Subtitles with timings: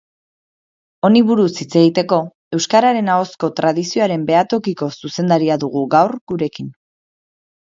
[1.09, 2.17] Honi buruz hitz egiteko,
[2.59, 6.75] euskararen ahozko tradizioaren behatokiko zuzendaria dugu gaur gurekin.